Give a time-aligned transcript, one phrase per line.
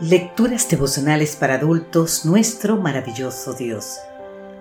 [0.00, 3.98] Lecturas devocionales para adultos, nuestro maravilloso Dios.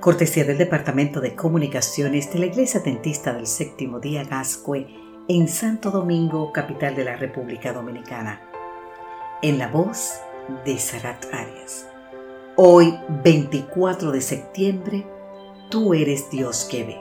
[0.01, 4.85] Cortesía del Departamento de Comunicaciones de la Iglesia Dentista del Séptimo Día Gascue
[5.29, 8.41] en Santo Domingo, capital de la República Dominicana.
[9.41, 10.15] En la voz
[10.65, 11.87] de Sarat Arias.
[12.57, 15.07] Hoy, 24 de septiembre,
[15.69, 16.97] tú eres Dios que ve.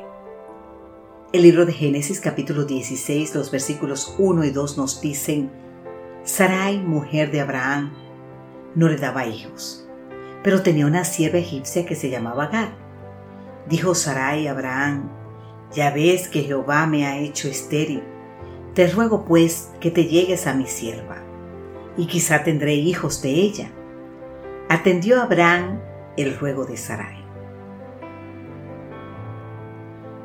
[1.32, 5.50] El libro de Génesis capítulo 16, los versículos 1 y 2 nos dicen,
[6.22, 8.07] Sarai, mujer de Abraham,
[8.74, 9.88] no le daba hijos,
[10.42, 12.76] pero tenía una sierva egipcia que se llamaba Agar.
[13.68, 15.10] Dijo Sarai a Abraham,
[15.72, 18.02] ya ves que Jehová me ha hecho estéril,
[18.74, 21.22] te ruego pues que te llegues a mi sierva,
[21.96, 23.70] y quizá tendré hijos de ella.
[24.68, 25.80] Atendió Abraham
[26.16, 27.24] el ruego de Sarai.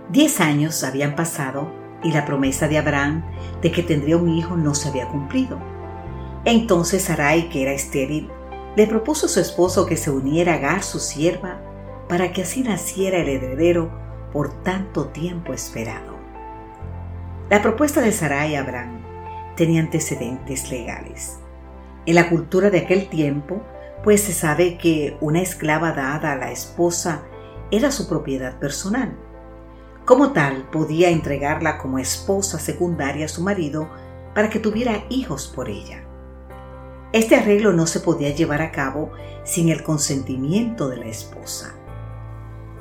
[0.10, 1.72] Diez años habían pasado
[2.04, 3.24] y la promesa de Abraham
[3.62, 5.73] de que tendría un hijo no se había cumplido.
[6.46, 8.30] Entonces Sarai, que era estéril,
[8.76, 11.62] le propuso a su esposo que se uniera a Agar, su sierva,
[12.10, 13.92] para que así naciera el heredero
[14.32, 16.18] por tanto tiempo esperado.
[17.50, 19.04] La propuesta de Sarai a Abraham
[19.56, 21.40] tenía antecedentes legales.
[22.06, 23.62] En la cultura de aquel tiempo,
[24.04, 27.24] pues se sabe que una esclava dada a la esposa
[27.72, 29.16] era su propiedad personal.
[30.06, 33.88] Como tal, podía entregarla como esposa secundaria a su marido
[34.36, 36.04] para que tuviera hijos por ella.
[37.14, 39.12] Este arreglo no se podía llevar a cabo
[39.44, 41.76] sin el consentimiento de la esposa.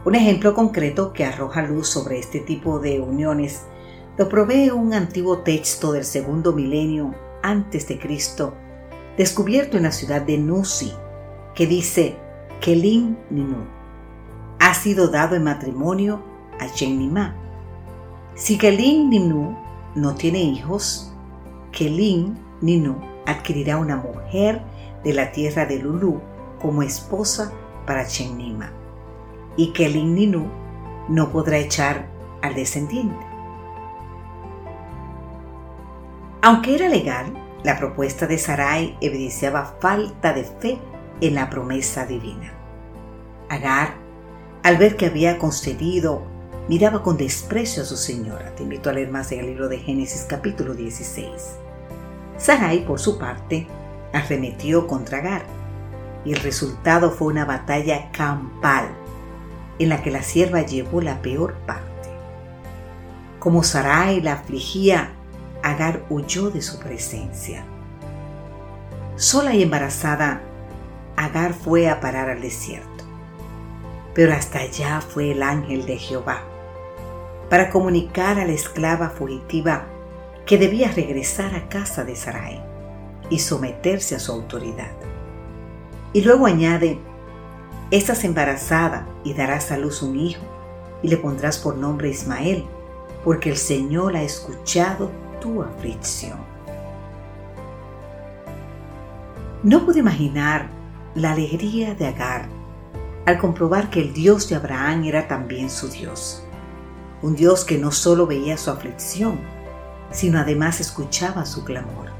[0.06, 3.66] Un ejemplo concreto que arroja luz sobre este tipo de uniones
[4.16, 8.54] lo provee un antiguo texto del segundo milenio antes de Cristo,
[9.18, 10.92] descubierto en la ciudad de Nusi,
[11.54, 12.16] que dice
[12.60, 13.82] Kelin Ninu
[14.62, 16.22] ha sido dado en matrimonio
[16.58, 17.36] a Nima.
[18.34, 19.58] Si Kelin Ninu
[19.94, 21.12] no tiene hijos,
[21.72, 24.62] Kelin Ninu adquirirá una mujer
[25.04, 26.20] de la tierra de Lulú
[26.60, 27.52] como esposa
[27.86, 28.72] para Chennima,
[29.56, 30.46] y que el Ninu
[31.08, 32.06] no podrá echar
[32.42, 33.26] al descendiente.
[36.40, 37.32] Aunque era legal,
[37.62, 40.78] la propuesta de Sarai evidenciaba falta de fe
[41.20, 42.52] en la promesa divina.
[43.48, 43.94] Agar,
[44.64, 46.22] al ver que había concedido,
[46.68, 48.54] miraba con desprecio a su señora.
[48.54, 51.58] Te invito a leer más en el libro de Génesis capítulo 16.
[52.42, 53.68] Sarai, por su parte,
[54.12, 55.44] arremetió contra Agar,
[56.24, 58.88] y el resultado fue una batalla campal,
[59.78, 62.10] en la que la sierva llevó la peor parte.
[63.38, 65.12] Como Sarai la afligía,
[65.62, 67.64] Agar huyó de su presencia.
[69.14, 70.40] Sola y embarazada,
[71.16, 73.04] Agar fue a parar al desierto.
[74.14, 76.40] Pero hasta allá fue el ángel de Jehová,
[77.48, 79.86] para comunicar a la esclava fugitiva
[80.46, 82.62] que debía regresar a casa de Sarai
[83.30, 84.92] y someterse a su autoridad.
[86.12, 86.98] Y luego añade,
[87.90, 90.42] estás embarazada y darás a luz un hijo
[91.02, 92.64] y le pondrás por nombre Ismael,
[93.24, 95.10] porque el Señor ha escuchado
[95.40, 96.38] tu aflicción.
[99.62, 100.68] No pude imaginar
[101.14, 102.48] la alegría de Agar
[103.26, 106.42] al comprobar que el Dios de Abraham era también su Dios,
[107.22, 109.38] un Dios que no solo veía su aflicción,
[110.12, 112.10] sino además escuchaba su clamor.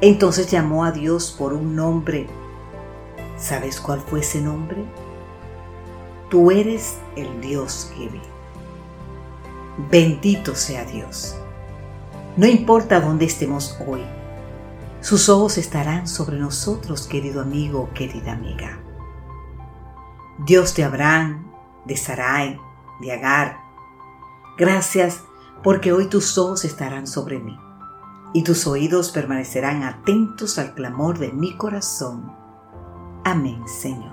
[0.00, 2.26] Entonces llamó a Dios por un nombre.
[3.36, 4.84] ¿Sabes cuál fue ese nombre?
[6.28, 8.22] Tú eres el Dios que ve.
[9.90, 11.36] Bendito sea Dios.
[12.36, 14.02] No importa dónde estemos hoy,
[15.00, 18.78] sus ojos estarán sobre nosotros, querido amigo, querida amiga.
[20.38, 21.44] Dios de Abraham,
[21.84, 22.58] de Sarai,
[23.00, 23.58] de Agar,
[24.56, 25.24] gracias
[25.62, 27.56] porque hoy tus ojos estarán sobre mí
[28.34, 32.32] y tus oídos permanecerán atentos al clamor de mi corazón.
[33.24, 34.11] Amén, Señor.